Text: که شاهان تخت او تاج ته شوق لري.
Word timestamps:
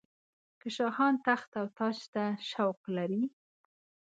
که 0.59 0.67
شاهان 0.75 1.13
تخت 1.25 1.51
او 1.61 1.67
تاج 1.77 1.97
ته 2.13 2.23
شوق 2.49 2.79
لري. 2.95 3.23